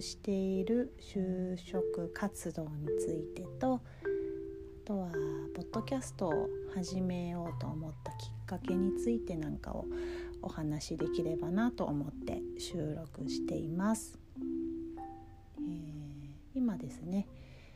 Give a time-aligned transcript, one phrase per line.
[0.00, 5.10] している就職活動についてとあとは
[5.54, 9.84] ポッドキャストを始めようと思ったきっかけについてなんかを
[10.42, 14.18] お話しできればなと思って収録しています。
[15.58, 17.26] えー、今ですね、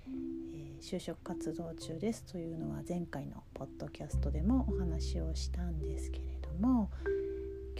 [0.06, 6.90] えー、就職活動中ですというのは前回のポッドキャストでもお話をしたんですけれども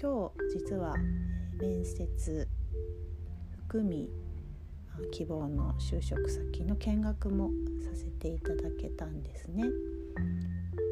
[0.00, 0.94] 今日実は
[1.58, 2.48] 面接
[3.72, 4.10] 含み
[5.12, 7.50] 希望の就職先の見学も
[7.82, 9.64] させていただけたんですね。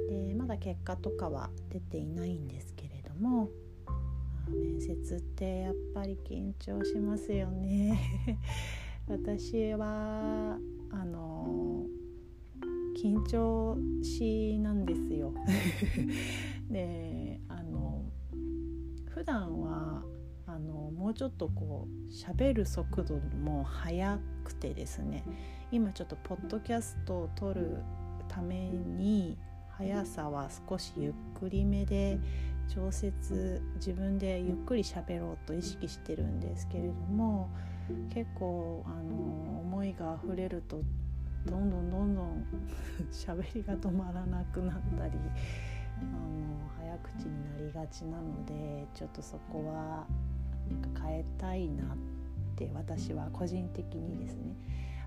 [0.08, 3.50] でまだ結果とかは出ていないんですけれども
[4.48, 8.00] 面接ってやっぱり緊張しますよね
[9.06, 10.58] 私は
[10.90, 11.84] あの
[12.96, 15.34] 緊張しなんですよ
[16.70, 18.06] であの
[19.10, 20.02] 普段は
[20.52, 25.24] あのもうちょっとこう喋る速度も速くてですね
[25.70, 27.78] 今ちょっとポッドキャストを撮る
[28.28, 29.38] ために
[29.78, 32.18] 速さは少しゆっくりめで
[32.74, 37.48] 調節自分でゆっくり喋ろうと意識してるんですけれども
[38.12, 40.82] 結構あの思いが溢れると
[41.46, 42.44] どんどんどんどん
[43.12, 45.14] 喋りが止まらなくなったり
[46.00, 50.06] あの早口になりがちなのでちょっとそこは
[51.02, 51.86] 変えたいなっ
[52.56, 54.56] て私は個人的にですね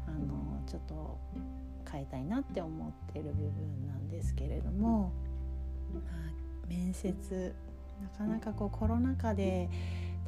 [0.07, 1.19] あのちょっと
[1.89, 5.11] 変えたいなって思ってる部分なんですけれども、
[5.93, 7.53] まあ、面接
[8.01, 9.69] なかなかこうコロナ禍で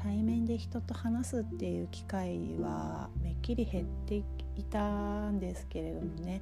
[0.02, 4.24] 対面で人と話すっていう機会はめっきり減ってい
[4.64, 6.42] たんですけれどもね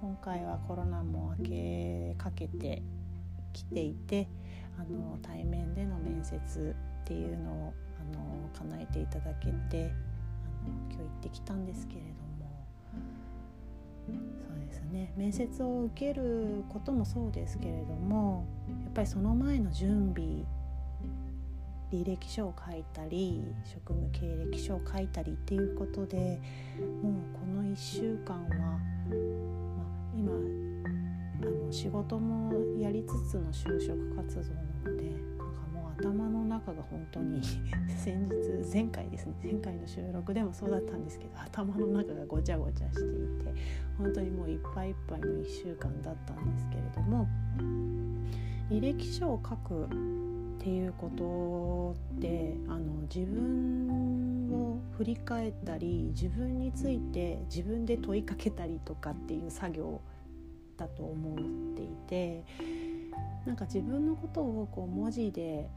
[0.00, 2.82] 今回はコロナも明けかけて
[3.52, 4.28] きていて
[4.78, 6.74] あの対面での面接
[7.10, 12.20] っていうのをあの叶えていただけてあの今日行ってきたんですけれども。
[14.06, 15.12] そうですね。
[15.16, 18.46] 面接を受けることもそうですけれども
[18.84, 20.44] やっぱりその前の準備
[21.92, 26.40] 履歴書を書いたり職務経歴書を書いたりっていうことで
[27.02, 28.78] もうこの1週間は、まあ、
[30.16, 35.19] 今あの仕事もやりつつの就職活動なので
[36.00, 37.42] 頭の中が本当に
[37.96, 43.60] 先日前回ですね前回の収録でもそうだったんですけど頭の中がごちゃごちゃしていて
[43.98, 47.28] 本当にもういっぱいいっぱいの1週間だったんですけれども
[48.70, 49.88] 履歴書を書くっ
[50.58, 60.00] ていうことってあの自分を振り返ったり自分について自分で問いかけたりとかっていう作業
[60.76, 61.36] だと思っ
[61.76, 62.44] ていて
[63.44, 65.68] なんか自分のことをこう文字で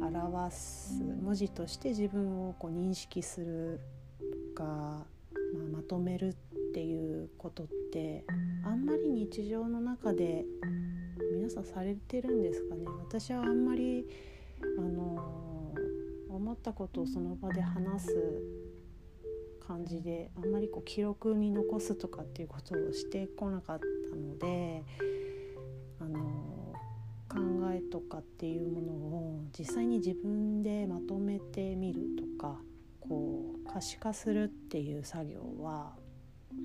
[0.00, 3.80] 表す文字として自分をこう認識する
[4.54, 5.04] とか、まあ、
[5.78, 6.34] まとめるっ
[6.74, 8.24] ていうことって
[8.64, 10.44] あんまり日常の中で
[11.34, 12.84] 皆さんされてるんですかね？
[13.08, 14.06] 私はあんまり
[14.78, 15.74] あの
[16.28, 18.42] 思ったことをその場で話す
[19.66, 23.80] 感じであんまりこう記録に残すとかっていうことをしてこなかっ
[24.10, 24.84] たので
[27.92, 32.58] とかっていうものを実際に自分でまとめてみるとか
[33.00, 35.92] こう可視化するっていう作業は、
[36.50, 36.58] うん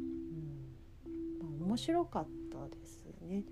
[1.42, 3.44] まあ、面白かったですね。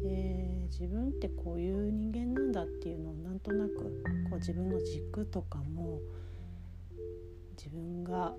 [0.00, 3.74] で自分ってこういう人間なんだっていうのをなんとなく
[4.30, 5.98] こう自分の軸とかも
[7.56, 8.36] 自分が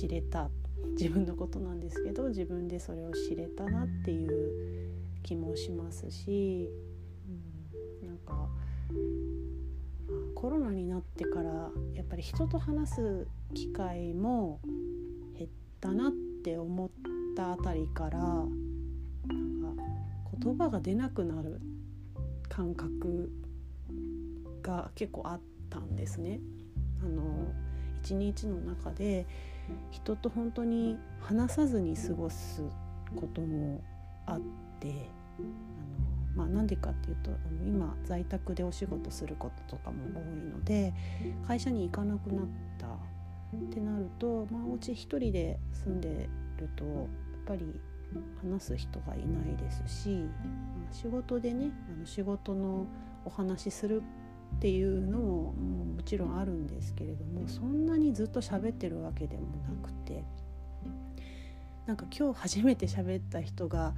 [0.00, 0.48] 知れた
[0.96, 4.78] 自分のことなんですけど自分でそれを知れたなっていう
[5.24, 6.70] 気もしますし、
[8.90, 14.60] うん、なんかコロナになってからやっぱり人と話す機会も
[15.36, 16.12] 減ったなっ
[16.44, 16.90] て思っ
[17.36, 18.46] たあたりからなん
[19.76, 19.82] か
[20.40, 21.60] 言葉が出なくなる
[22.48, 23.30] 感覚
[24.62, 25.40] が結構あっ
[25.70, 26.40] たんですね。
[27.02, 27.52] あの
[28.02, 29.26] 一日の中で
[29.90, 32.62] 人と本当に話さずに過ごす
[33.16, 33.82] ことも
[34.26, 34.40] あっ
[34.80, 35.97] てあの
[36.34, 40.22] まあ、なんでかっていうとあの今在宅でお仕事することとかも多い
[40.52, 40.94] ので
[41.46, 42.46] 会社に行かなくなっ
[42.78, 46.28] たってなると、まあ、お家一人で住んで
[46.58, 47.06] るとやっ
[47.46, 47.80] ぱり
[48.42, 52.86] 話す人がいないですし、まあ、仕事でねあの仕事の
[53.24, 54.02] お話しする
[54.56, 60.24] っていうのももちろんあるんですけれどもそんなにずっと喋ってるわけでもなくて
[61.86, 63.94] なんか今日初めて喋った人が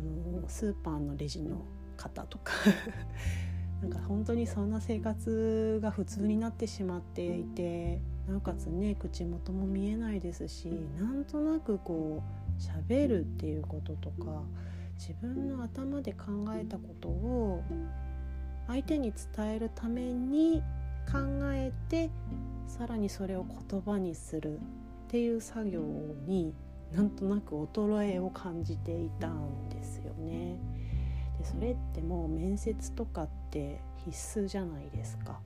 [0.00, 1.64] のスーパーのレジの
[1.96, 2.52] 方とか。
[3.80, 10.68] なんか本当にそんな生活が普通になってしまっていてなんかつね口元も見えないですし
[10.98, 14.42] なんとなくこう喋るっていうこととか
[14.98, 17.62] 自分の頭で考えたことを
[18.66, 20.62] 相手に伝えるために
[21.10, 21.18] 考
[21.52, 22.10] えて
[22.68, 24.60] さらにそれを言葉にするっ
[25.08, 25.82] ていう作業
[26.26, 26.54] に
[26.92, 29.69] なんとなく衰えを感じていたん
[30.20, 30.56] ね。
[31.38, 35.40] でそれってもう面接とかって必須じゃないですか。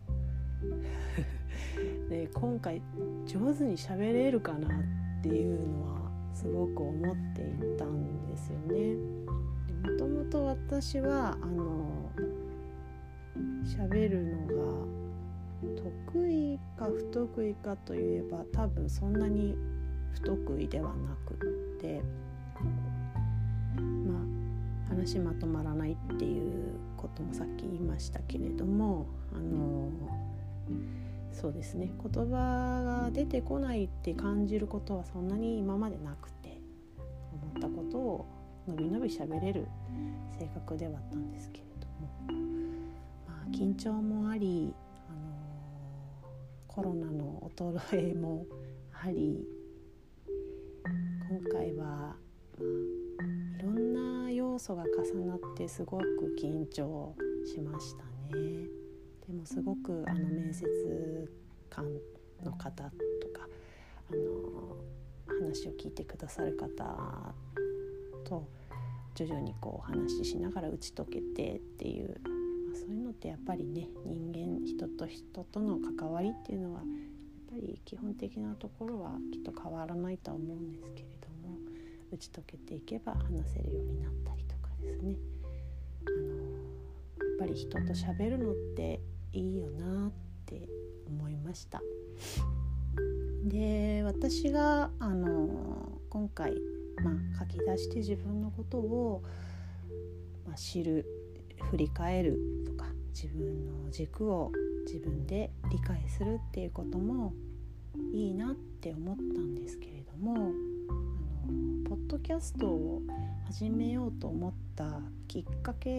[2.08, 2.82] で今回
[3.26, 8.96] 上手に喋れるかなっていうのはすごく思っていたんですよね。
[9.82, 12.10] もともと私はあの
[13.64, 15.04] 喋るのが
[16.12, 19.56] 得意か不得意かといえば多分そんなに
[20.12, 22.02] 不得意ではなくって
[23.76, 24.33] まあ
[24.88, 29.90] 話まとまらないっていうこともさっき言いましたけれどもあの
[31.32, 31.90] そうですね。
[32.00, 36.60] 言葉が出てこないって感じることはそんなに今までなくて
[37.32, 38.26] 思ったことを
[38.68, 39.66] のびのび喋れる
[40.38, 42.08] 性格ではあったんですけれども
[43.26, 44.72] まあ緊張もあり、
[45.08, 46.30] あの
[46.68, 48.46] コロナの衰えも
[48.92, 49.44] あり
[51.28, 52.16] 今回は、まあ、
[54.54, 56.04] 要素が重なってすごく
[56.40, 57.12] 緊張
[57.44, 58.04] しました
[58.36, 58.68] ね。
[59.26, 61.28] でもすごくあの面接
[61.68, 61.84] 官
[62.44, 62.90] の方と
[63.36, 63.48] か
[64.12, 64.76] あの
[65.40, 67.34] 話を聞いてくださる方
[68.22, 68.46] と
[69.16, 76.86] 徐々にこうお話ししながら打ち解けてっていう、まあ、そういうのってやっぱりね人間人と人との関わりっていうのはやっ
[77.50, 81.58] ぱり基本的なところはきっと変わらないとは思うんですけれども
[82.12, 84.43] 打ち解けていけば話せるようになったり
[87.54, 89.00] 人と喋るのって
[89.32, 90.12] いいよなっ
[90.46, 90.68] て
[91.06, 91.82] 思いました。
[93.44, 96.54] で私があの今回、
[97.02, 99.22] まあ、書き出して自分のことを、
[100.46, 101.06] まあ、知る
[101.70, 104.50] 振り返るとか自分の軸を
[104.86, 107.34] 自分で理解するっていうことも
[108.12, 113.02] いいなって思ったんですけれどもあのポッドキャストを
[113.46, 115.90] 始めようと思ったきっかけ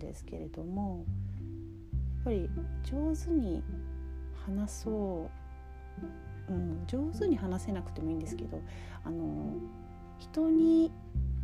[0.00, 1.04] ですけれども
[2.16, 2.50] やっぱり
[2.84, 3.62] 上手に
[4.44, 5.30] 話そ
[6.48, 8.60] う、うん、上手に話せなくてもいいんですけど
[9.04, 9.54] あの
[10.18, 10.90] 人に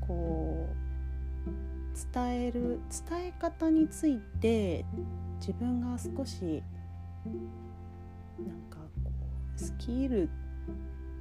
[0.01, 0.87] こう
[2.15, 4.85] 伝える伝え方について
[5.41, 6.63] 自分が少し
[8.39, 9.11] なんかこ
[9.57, 10.27] うスキルっ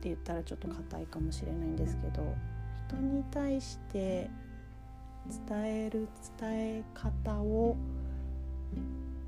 [0.02, 2.36] て言ったらちょっと硬いかもしれないんですけど
[2.88, 4.30] 人に対して
[5.48, 6.08] 伝える
[6.40, 7.76] 伝え方を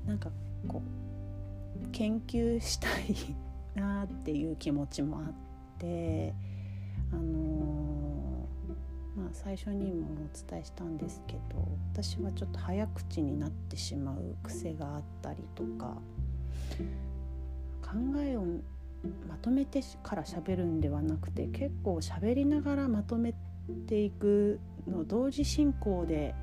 [0.06, 0.30] なんか
[0.66, 0.82] こ
[1.84, 3.14] う研究したい
[3.74, 5.32] なっていう気持ちもあっ
[5.78, 6.34] て
[7.12, 11.40] あのー、まあ最初にもお伝えしたんですけど
[11.92, 15.96] 私はちょっと早口になってしまう癖があったりとか
[17.82, 18.44] 考えを
[19.28, 23.34] まとめてから喋るんではなくて結構喋りながらまとめ
[23.86, 26.34] ていくの同時進行で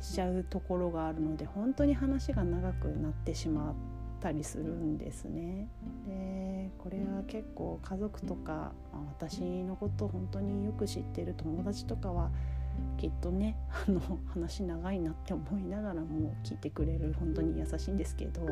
[0.00, 3.74] しちゃうところがあるので本当に話が長くなってしまっ
[4.20, 5.68] たりするんですね。
[6.06, 12.30] でこれは結構家族とか、まあ、私のことを本当によく知ってる友達とかは
[12.96, 13.56] きっとね
[13.88, 14.00] あの
[14.32, 18.42] 話長いなって思いながらも聞いてくれる本当に優しいんですけど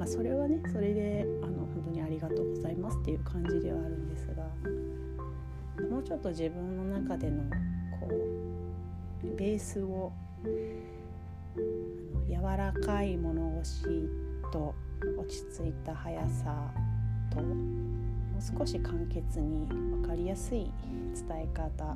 [0.00, 4.44] まあ、それはねそれであの本当にありがとうございますっていう感じではあるんですが
[5.90, 7.42] もうちょっと自分の中での
[8.00, 10.10] こうベースを
[12.30, 13.82] 柔らかい物腰
[14.50, 14.74] と
[15.18, 16.72] 落ち着いた速さ
[17.30, 20.72] ともう少し簡潔に分かりやすい
[21.28, 21.94] 伝え方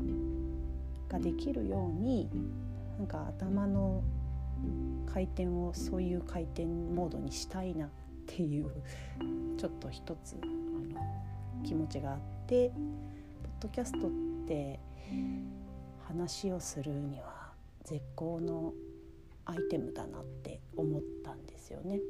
[1.09, 2.29] ができるように
[2.99, 4.03] なんか頭の
[5.07, 7.89] 回転をそういう回転モードにしたいなっ
[8.27, 8.71] ていう
[9.57, 12.79] ちょっと一つあの気持ちがあってポッ
[13.61, 14.11] ドキャストっ
[14.47, 14.81] て
[16.07, 17.53] 話をするには
[17.85, 18.73] 絶好の
[19.47, 22.01] アイテムだなって思ったんですよね。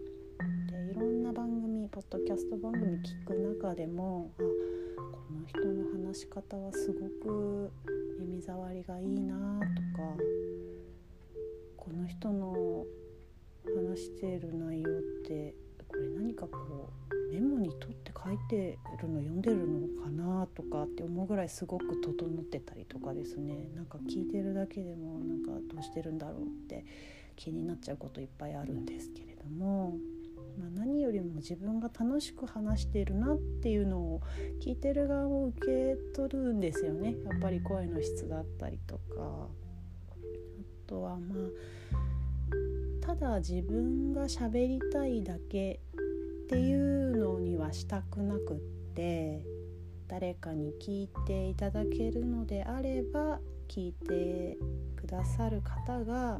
[0.71, 7.71] でいろんな番組ポッドキャスト番組聞く中でもあこの人の話し方はすごく
[8.19, 10.17] 耳障りがいいなとか
[11.85, 12.87] この人の
[13.65, 15.55] 話している内容って
[15.87, 23.69] これ何かこうメモに取って書いてるの読んでるのかなとかって思うぐらいすごく整ってたりとかですね。
[23.75, 26.87] なんか聞いてるだけでもなんかどうしてるんだろうって
[27.37, 29.99] 気になっちゃうこといっぱいあるんですけれども、
[30.59, 34.21] まあ、何よりも自分が楽しく話しているなっていうのを
[34.63, 37.15] 聞いてる側も受け取るんですよね。
[37.25, 39.64] やっぱり声の質だったりとか。
[40.87, 45.81] とはまあただ自分が喋りたいだけ
[46.45, 48.57] っていうのにはしたくなくっ
[48.95, 49.43] て
[50.09, 54.57] 誰かに聞いていただけるのであれば聞いて
[54.97, 56.39] くださる方が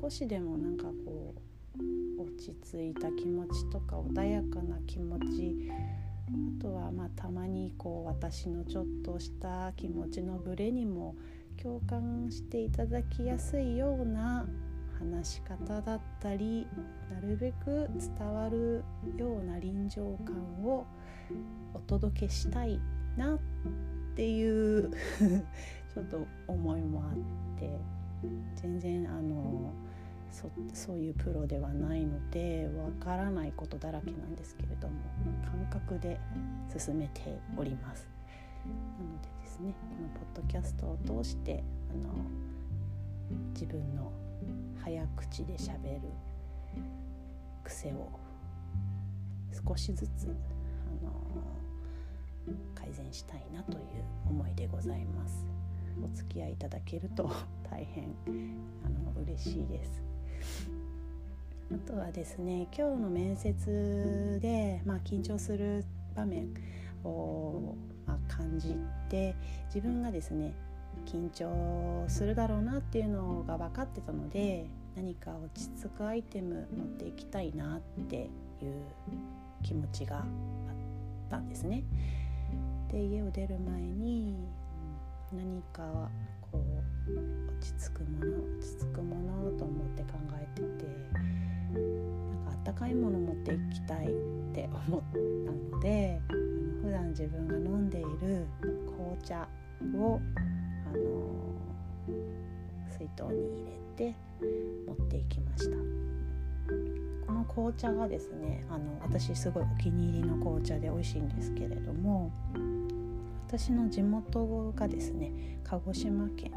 [0.00, 1.34] 少しでもなんかこ
[2.18, 5.70] う落ち着いた気持ちとか穏やかな気持ち
[6.58, 11.16] あとはまあたまにこう私のちょっとした気持ちのブレにも
[11.62, 14.46] 共感していただきやすいような
[14.98, 16.66] 話し方だったり
[17.10, 17.88] なるべく
[18.18, 18.82] 伝わる
[19.16, 20.86] ような臨場感を
[21.74, 22.80] お届けしたい
[23.16, 23.38] なっ
[24.14, 24.90] ていう
[25.94, 27.78] ちょっと思いもあって
[28.56, 29.72] 全然あの
[30.30, 34.94] そそういうプロではないのでわからないことだらけなんですけれども
[35.44, 36.18] 感覚で
[36.74, 38.06] 進めております。
[38.64, 42.24] なのでねこのポッドキャストを通してあの
[43.52, 44.10] 自分の
[44.82, 46.00] 早口でしゃべる
[47.62, 48.10] 癖を
[49.66, 51.12] 少しずつあの
[52.74, 53.78] 改善したいなという
[54.28, 55.44] 思いでございます。
[56.02, 57.30] お付き合いいただけると
[57.70, 58.04] 大変
[58.84, 60.02] あの嬉しいです。
[61.72, 65.84] あとはですね今日の面接で、まあ、緊張する
[66.16, 66.48] 場面
[67.04, 67.76] を、
[68.14, 68.76] あ、感じ
[69.08, 69.34] て
[69.66, 70.54] 自分がですね
[71.06, 78.28] 緊張するだろうなっていうのが分かってたので何か落ち着くアイテム持っていきたいなっていう
[79.62, 80.24] 気持ちがあっ
[81.30, 81.84] たんですね。
[82.90, 84.34] で家を出る前に
[85.32, 86.10] 何か
[87.16, 90.68] 落ち着くもの落ち着くものと思って考えてて
[91.72, 94.10] なんかあったかいもの持っていきたいっ
[94.54, 95.02] て思っ
[95.44, 96.38] たのであの
[96.82, 98.46] 普段自分が飲んでいる
[98.96, 99.48] 紅茶
[99.94, 100.20] を
[100.86, 101.40] あの
[102.90, 103.28] 水筒に
[103.96, 104.14] 入れて
[104.86, 105.76] 持っていきました。
[107.26, 112.32] この紅茶がですねあの私すごいお気に入りの紅茶で美味しいんですけれども
[113.46, 116.52] 私の地元がですね鹿児島県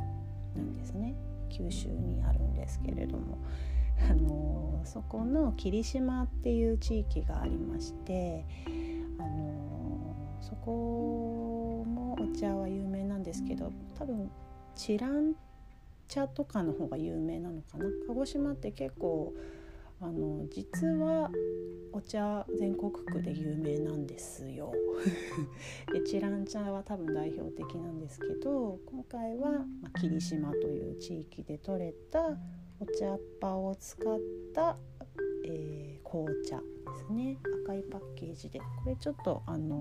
[0.56, 1.16] なんですね。
[1.50, 3.38] 九州にあるんですけれども。
[4.10, 8.46] あのそこの霧島っていう地域がありまして
[9.20, 14.30] あのそこもお茶は有名なんですけど多分
[14.76, 15.36] チラン
[16.08, 17.86] 茶とかの方が有名なのかな。
[18.08, 19.34] 鹿児島って結構
[20.04, 21.32] あの実は
[21.94, 24.74] お茶全国区で有名なんですよ。
[25.94, 29.66] でチラン茶は多分代表的なんですけど今回は、
[30.02, 32.38] 霧島という地域で採れた
[32.82, 34.20] お茶っ葉を使っ
[34.54, 34.78] た、
[35.46, 36.64] えー、紅茶で
[37.08, 39.80] すね赤いパッケージでこれちょっとあの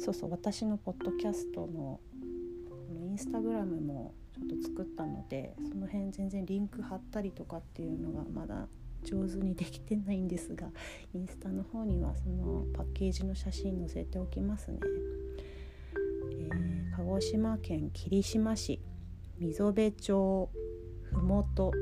[0.00, 2.00] そうそう私のポッドキャストの
[2.90, 8.68] インスタグラムもちょっと作ったのでその辺全然リンク貼ったりとかっていうのがまだ
[9.04, 10.68] 上手にできてないんですが
[11.14, 14.78] インスタの方にはそのパッケージの写真載せておきますね、
[16.32, 18.80] えー、鹿児島県霧島市
[19.38, 20.50] 溝辺町
[21.12, 21.72] 麓っ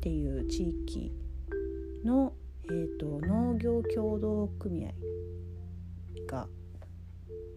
[0.00, 1.12] ていう地域
[2.04, 2.32] の、
[2.64, 4.92] えーと、農業協同組合
[6.26, 6.48] が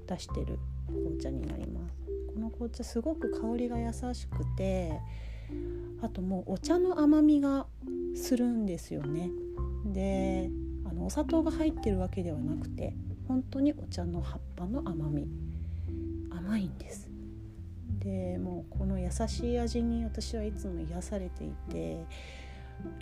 [0.07, 1.95] 出してる紅茶になります。
[2.33, 4.99] この紅茶すごく香りが優しくて
[6.01, 7.65] あともうお茶の甘みが
[8.15, 9.29] するんですよね。
[9.85, 10.49] で
[10.85, 12.93] あのお砂糖が入ってるわけではなくて
[13.27, 15.27] 本当にお茶の葉っぱの甘み。
[16.29, 17.09] 甘いんです。
[17.99, 22.05] でもうこの優しい味に私はいつも癒されていて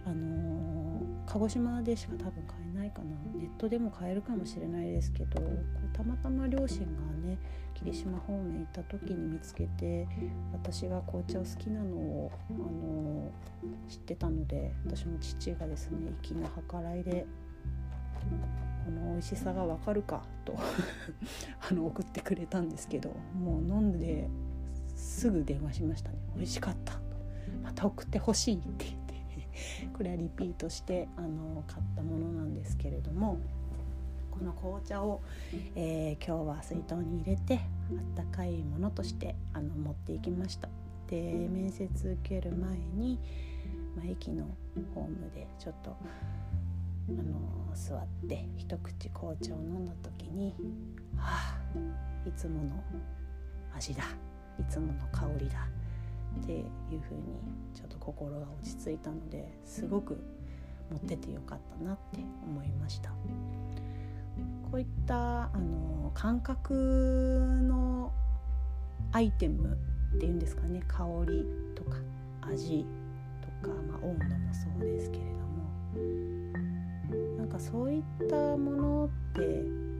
[0.06, 3.22] あの、鹿児島でしか多分買えないかな。
[3.36, 5.48] ネットでも買えるかもしれないですけどこ
[5.82, 7.38] れたまたま両親がね
[7.74, 10.08] 霧島方面行った時に見つけて
[10.51, 13.32] 私が紅茶を好きなのを、あの、
[13.88, 17.25] 知ってたので私の父がですね粋な計らいで
[18.86, 20.56] この美味しさがわかるかと
[21.70, 24.30] あの送ってくれたんですけどもう飲んで
[24.96, 26.18] すぐ電話しましたね。
[26.36, 27.00] 美味しかった
[27.63, 29.00] また送ってほしいって。
[29.93, 33.38] これはリピートしてあの買ったものなんですけれども
[34.31, 35.22] この紅茶を、
[35.75, 40.70] えー、今日は水筒に入れてあったかいものとしてあの持っていきました。
[41.08, 43.20] で面接受ける前に、
[43.98, 44.46] まあ、駅の
[44.96, 45.93] ホームでちょっと
[47.10, 50.55] あの座って一口紅茶を飲んだ時に
[51.17, 51.60] はあ
[52.25, 52.81] いつもの
[53.75, 54.03] 味だ。
[54.60, 55.67] いつもの香りだ。
[56.39, 56.65] っていう
[57.01, 57.22] ふうに
[57.74, 60.20] ちょっと心が落ち着いたのですごく
[60.91, 63.12] 持っててよかったなって思いました。
[64.72, 68.12] こういったあの感覚の
[69.12, 69.77] アイテム
[70.15, 71.98] っていうんですかね香りとか
[72.41, 72.86] 味
[73.41, 79.41] とか、まあ、温度もそうですけれどもなんかそういったものって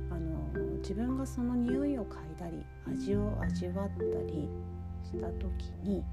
[0.10, 4.48] あの自分がその匂いを嗅いだり味を味わったり
[5.03, 6.03] した時に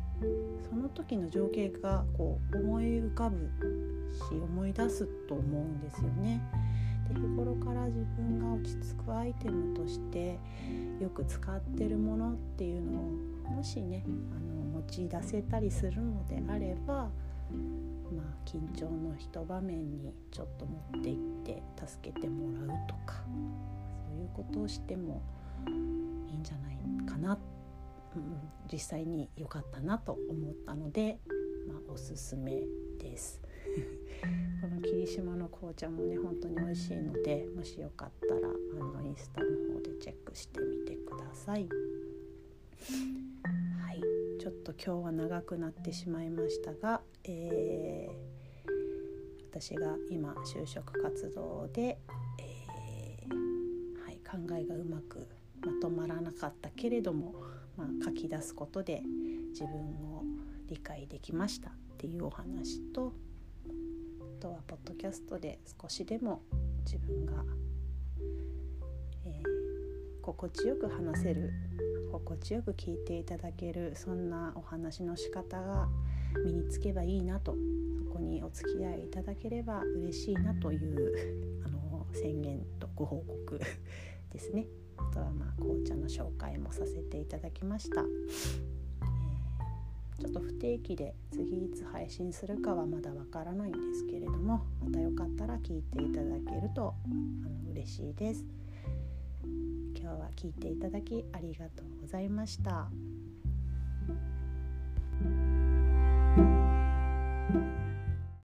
[0.68, 3.50] その時の情景がこう思い浮かぶ
[4.12, 6.42] し思い出すと思うんですよね。
[7.08, 10.38] で日頃から自分が落ち着くアイテムとして
[11.00, 13.02] よく使ってるものっていうのを
[13.50, 14.08] もしねあ
[14.40, 17.10] の持ち出せたりするのであればま
[18.22, 23.22] あ緊張の一場面にちょっと持っていって助けてもらうとか
[24.06, 25.22] そういうことをしても
[25.66, 25.70] い
[26.34, 27.57] いんじゃないかなって、
[28.16, 31.18] うん、実際に良かったなと思ったので、
[31.68, 32.62] まあ、おすすめ
[32.98, 33.40] です。
[34.60, 41.68] この霧島の紅茶もね本当に美味しいのでもしよかったらあのインスタの方でチェックしてみてください。
[43.80, 44.00] はい
[44.40, 48.18] ちょっと今日は長くなってしまいましたが、えー、
[49.50, 51.98] 私が今就職活動で、
[52.40, 55.26] えー、はい、考えがうまく
[55.64, 57.34] まとまらなかったけれども、
[57.78, 59.02] まあ、書き出すことで
[59.50, 60.24] 自分を
[60.66, 63.12] 理解できましたっていうお話と
[63.68, 66.42] あとはポッドキャストで少しでも
[66.84, 67.44] 自分が、
[69.24, 71.52] えー、心地よく話せる
[72.12, 75.88] 心地よく聞いていただけるそんなお話の仕方が
[76.44, 77.54] 身につけばいいなと
[77.96, 83.60] そこにお付き合いいただければ嬉しいなというあの宣言とご報告
[84.32, 84.66] ですね。
[84.98, 88.04] あとはまあ紅茶の紹介もさせていただきました。
[90.18, 98.44] ちょっと不定期で次いつ配信するかはまだわからないんですけれどもまたよかったら聞いていただけるとあの嬉しいです
[99.96, 102.88] 今日は聞いていただきありがとうございました。